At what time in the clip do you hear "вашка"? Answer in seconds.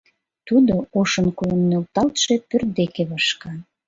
3.09-3.51